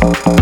[0.00, 0.41] Thank